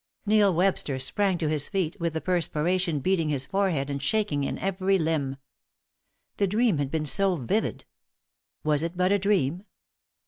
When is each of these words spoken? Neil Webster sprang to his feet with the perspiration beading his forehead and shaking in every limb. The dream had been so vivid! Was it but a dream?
Neil 0.25 0.51
Webster 0.51 0.97
sprang 0.97 1.37
to 1.37 1.47
his 1.47 1.69
feet 1.69 1.99
with 1.99 2.13
the 2.13 2.21
perspiration 2.21 3.01
beading 3.01 3.29
his 3.29 3.45
forehead 3.45 3.87
and 3.87 4.01
shaking 4.01 4.43
in 4.43 4.57
every 4.57 4.97
limb. 4.97 5.37
The 6.37 6.47
dream 6.47 6.79
had 6.79 6.89
been 6.89 7.05
so 7.05 7.35
vivid! 7.35 7.85
Was 8.63 8.81
it 8.81 8.97
but 8.97 9.11
a 9.11 9.19
dream? 9.19 9.63